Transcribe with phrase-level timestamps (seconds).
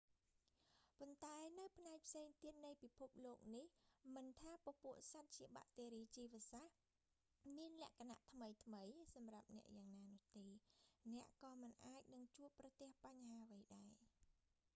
[0.99, 3.65] ប៉ុន្តែនៅផ្នែកផ្សេងទៀតនៃពិភពលោកនេះ
[4.15, 6.75] មិនថាពពួកសត្វជាបាក់តេរីជីវសាស្រ្ត
[7.57, 8.19] មានលក្ខណៈ
[8.63, 10.47] ថ្មីៗសម្រាប់អ្នកយ៉ាងណានោះទេ
[11.13, 13.91] អ្នកក៏មិនអាចនឹងជួបប្រទះបញ្ហាអ្វីដែរ